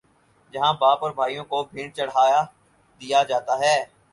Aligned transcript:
جہاں 0.53 0.73
باپ 0.73 1.03
اور 1.03 1.11
بھائیوں 1.11 1.43
کو 1.45 1.63
بھینٹ 1.71 1.95
چڑھا 1.95 2.25
دیا 3.01 3.23
جاتا 3.23 3.59
ہے۔ 3.59 3.77